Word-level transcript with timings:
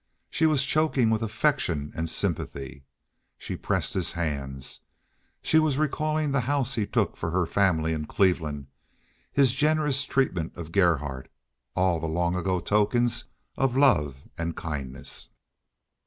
She 0.31 0.47
was 0.47 0.65
choking 0.65 1.11
with 1.11 1.21
affection 1.21 1.91
and 1.95 2.09
sympathy. 2.09 2.85
She 3.37 3.55
pressed 3.55 3.93
his 3.93 4.13
hands. 4.13 4.79
She 5.43 5.59
was 5.59 5.77
recalling 5.77 6.31
the 6.31 6.39
house 6.49 6.73
he 6.73 6.87
took 6.87 7.15
for 7.15 7.29
her 7.29 7.45
family 7.45 7.93
in 7.93 8.07
Cleveland, 8.07 8.65
his 9.31 9.51
generous 9.51 10.03
treatment 10.05 10.57
of 10.57 10.71
Gerhardt, 10.71 11.29
all 11.75 11.99
the 11.99 12.07
long 12.07 12.35
ago 12.35 12.59
tokens 12.59 13.25
of 13.55 13.77
love 13.77 14.27
and 14.39 14.55
kindness. 14.55 15.29